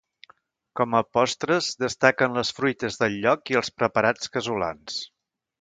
Com 0.79 0.95
a 0.99 1.01
postres, 1.17 1.67
destaquen 1.83 2.39
les 2.39 2.53
fruites 2.61 2.99
del 3.05 3.21
lloc 3.27 3.55
i 3.55 3.61
els 3.63 3.73
preparats 3.83 4.37
casolans. 4.39 4.99